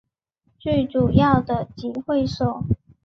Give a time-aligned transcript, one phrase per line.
[0.57, 2.65] 最主要的集会所